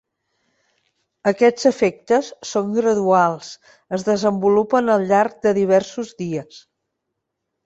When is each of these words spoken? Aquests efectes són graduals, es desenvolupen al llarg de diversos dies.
Aquests 1.31 1.67
efectes 1.69 2.31
són 2.53 2.71
graduals, 2.77 3.51
es 3.99 4.07
desenvolupen 4.11 4.91
al 4.95 5.07
llarg 5.13 5.39
de 5.49 5.55
diversos 5.61 6.17
dies. 6.25 6.65